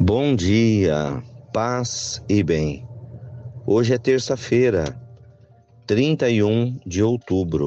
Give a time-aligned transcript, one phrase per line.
[0.00, 1.22] Bom dia,
[1.54, 2.86] paz e bem.
[3.66, 4.94] Hoje é terça-feira,
[5.86, 7.64] 31 de outubro.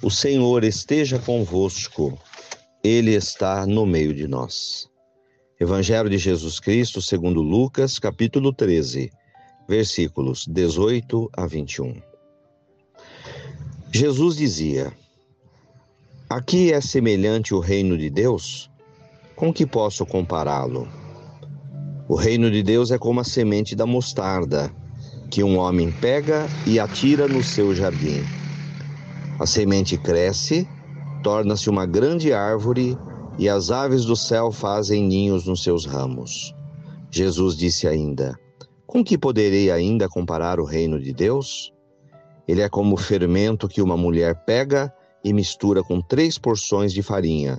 [0.00, 2.16] O Senhor esteja convosco,
[2.82, 4.88] Ele está no meio de nós.
[5.60, 9.10] Evangelho de Jesus Cristo, segundo Lucas, capítulo 13,
[9.68, 12.00] versículos 18 a 21.
[13.92, 14.92] Jesus dizia:
[16.30, 18.70] Aqui é semelhante o reino de Deus?
[19.34, 21.05] Com que posso compará-lo?
[22.08, 24.72] O reino de Deus é como a semente da mostarda,
[25.28, 28.22] que um homem pega e atira no seu jardim.
[29.40, 30.68] A semente cresce,
[31.20, 32.96] torna-se uma grande árvore
[33.36, 36.54] e as aves do céu fazem ninhos nos seus ramos.
[37.10, 38.38] Jesus disse ainda:
[38.86, 41.72] Com que poderei ainda comparar o reino de Deus?
[42.46, 47.02] Ele é como o fermento que uma mulher pega e mistura com três porções de
[47.02, 47.58] farinha,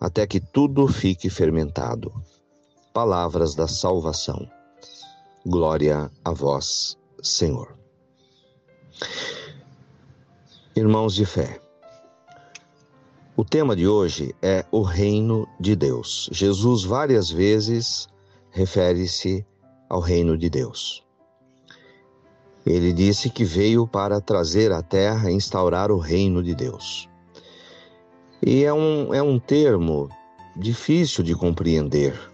[0.00, 2.10] até que tudo fique fermentado
[2.92, 4.48] palavras da salvação.
[5.46, 7.74] Glória a vós, Senhor.
[10.76, 11.60] Irmãos de fé,
[13.36, 16.28] o tema de hoje é o reino de Deus.
[16.32, 18.08] Jesus várias vezes
[18.50, 19.44] refere-se
[19.88, 21.02] ao reino de Deus.
[22.64, 27.08] Ele disse que veio para trazer à terra e instaurar o reino de Deus.
[28.40, 30.08] E é um, é um termo
[30.56, 32.31] difícil de compreender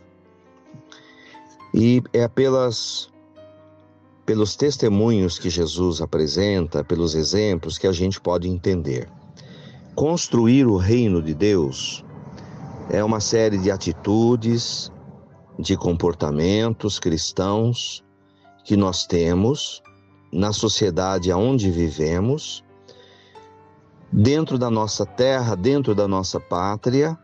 [1.72, 3.10] e é pelas
[4.24, 9.08] pelos testemunhos que Jesus apresenta, pelos exemplos que a gente pode entender.
[9.94, 12.04] Construir o reino de Deus
[12.90, 14.92] é uma série de atitudes,
[15.58, 18.04] de comportamentos cristãos
[18.64, 19.82] que nós temos
[20.30, 22.62] na sociedade aonde vivemos,
[24.12, 27.18] dentro da nossa terra, dentro da nossa pátria,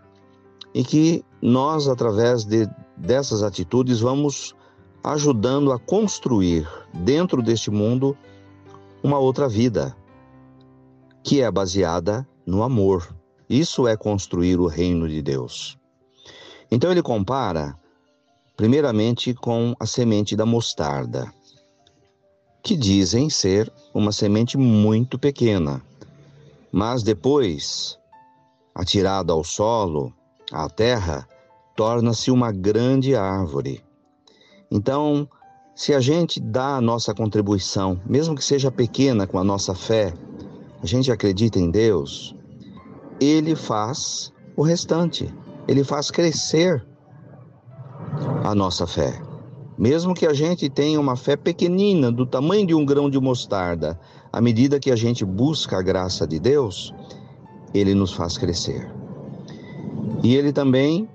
[0.75, 2.67] e que nós, através de,
[2.97, 4.55] dessas atitudes, vamos
[5.03, 8.17] ajudando a construir dentro deste mundo
[9.03, 9.95] uma outra vida,
[11.23, 13.15] que é baseada no amor.
[13.49, 15.79] Isso é construir o reino de Deus.
[16.71, 17.79] Então ele compara,
[18.57, 21.31] primeiramente, com a semente da mostarda,
[22.63, 25.83] que dizem ser uma semente muito pequena,
[26.73, 27.99] mas depois,
[28.75, 30.13] atirada ao solo,
[30.51, 31.29] à terra,
[31.75, 33.83] torna-se uma grande árvore.
[34.71, 35.29] Então,
[35.75, 40.15] se a gente dá a nossa contribuição, mesmo que seja pequena com a nossa fé,
[40.83, 42.35] a gente acredita em Deus,
[43.21, 45.33] Ele faz o restante,
[45.67, 46.87] Ele faz crescer
[48.45, 49.21] a nossa fé.
[49.77, 53.99] Mesmo que a gente tenha uma fé pequenina, do tamanho de um grão de mostarda,
[54.33, 56.95] à medida que a gente busca a graça de Deus,
[57.73, 58.89] Ele nos faz crescer.
[60.23, 61.09] E Ele também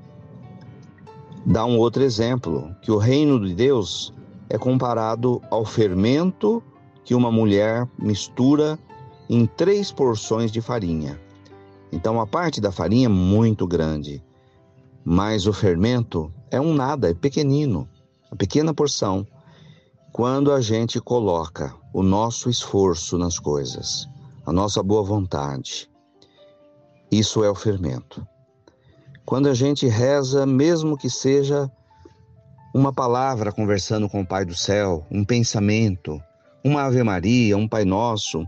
[1.45, 4.13] dá um outro exemplo, que o reino de Deus
[4.49, 6.63] é comparado ao fermento
[7.03, 8.77] que uma mulher mistura
[9.29, 11.19] em três porções de farinha.
[11.91, 14.23] Então a parte da farinha é muito grande,
[15.03, 17.87] mas o fermento é um nada, é pequenino,
[18.29, 19.25] uma pequena porção.
[20.11, 24.07] Quando a gente coloca o nosso esforço nas coisas,
[24.45, 25.89] a nossa boa vontade,
[27.11, 28.25] isso é o fermento.
[29.29, 31.71] Quando a gente reza, mesmo que seja
[32.73, 36.19] uma palavra conversando com o Pai do céu, um pensamento,
[36.65, 38.43] uma Ave Maria, um Pai Nosso,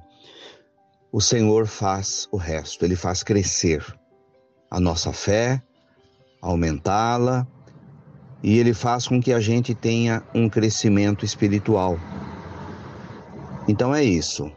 [1.11, 3.85] o Senhor faz o resto, ele faz crescer
[4.71, 5.61] a nossa fé,
[6.41, 7.45] aumentá-la,
[8.41, 11.95] e ele faz com que a gente tenha um crescimento espiritual.
[13.67, 14.51] Então é isso.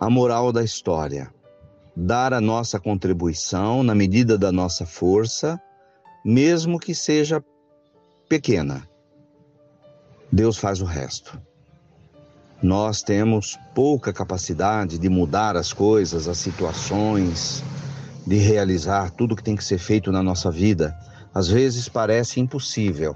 [0.00, 1.30] A moral da história
[1.96, 5.60] dar a nossa contribuição na medida da nossa força,
[6.24, 7.42] mesmo que seja
[8.28, 8.88] pequena.
[10.32, 11.40] Deus faz o resto.
[12.60, 17.62] Nós temos pouca capacidade de mudar as coisas, as situações,
[18.26, 20.96] de realizar tudo que tem que ser feito na nossa vida.
[21.32, 23.14] Às vezes parece impossível.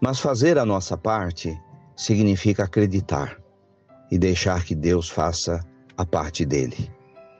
[0.00, 1.56] Mas fazer a nossa parte
[1.96, 3.38] significa acreditar
[4.10, 5.64] e deixar que Deus faça
[5.96, 6.93] a parte dele